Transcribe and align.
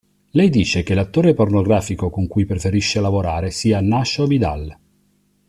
Lei 0.31 0.49
dice 0.49 0.81
che 0.81 0.95
l'attore 0.95 1.35
pornografico 1.35 2.09
con 2.09 2.25
cui 2.25 2.47
preferisce 2.47 2.99
lavorare 2.99 3.51
sia 3.51 3.81
Nacho 3.81 4.25
Vidal. 4.25 4.75